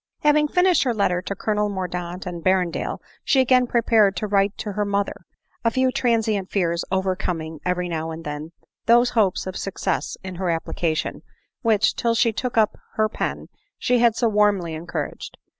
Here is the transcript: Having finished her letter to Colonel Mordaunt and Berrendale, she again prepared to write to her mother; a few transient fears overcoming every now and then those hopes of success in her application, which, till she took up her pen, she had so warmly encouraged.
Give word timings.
Having 0.21 0.47
finished 0.47 0.81
her 0.81 0.95
letter 0.95 1.21
to 1.21 1.35
Colonel 1.35 1.69
Mordaunt 1.69 2.25
and 2.25 2.43
Berrendale, 2.43 2.97
she 3.23 3.39
again 3.39 3.67
prepared 3.67 4.15
to 4.15 4.25
write 4.25 4.57
to 4.57 4.71
her 4.71 4.83
mother; 4.83 5.27
a 5.63 5.69
few 5.69 5.91
transient 5.91 6.49
fears 6.49 6.83
overcoming 6.91 7.59
every 7.67 7.87
now 7.87 8.09
and 8.09 8.23
then 8.23 8.51
those 8.87 9.11
hopes 9.11 9.45
of 9.45 9.55
success 9.55 10.17
in 10.23 10.37
her 10.37 10.49
application, 10.49 11.21
which, 11.61 11.93
till 11.93 12.15
she 12.15 12.33
took 12.33 12.57
up 12.57 12.79
her 12.95 13.07
pen, 13.09 13.47
she 13.77 13.99
had 13.99 14.15
so 14.15 14.27
warmly 14.27 14.73
encouraged. 14.73 15.37